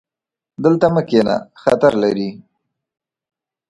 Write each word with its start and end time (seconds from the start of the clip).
دلته 0.63 0.85
مه 0.93 1.01
کښېنه، 1.09 1.35
خطر 1.61 1.93
لري 2.03 2.29